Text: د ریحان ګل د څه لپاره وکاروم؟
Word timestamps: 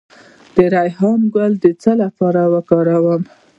د 0.55 0.57
ریحان 0.73 1.19
ګل 1.33 1.53
د 1.63 1.65
څه 1.81 1.91
لپاره 2.03 2.41
وکاروم؟ 2.53 3.21